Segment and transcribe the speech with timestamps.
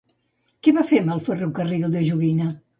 [0.67, 2.53] Què va fer amb el ferrocarril de joguina?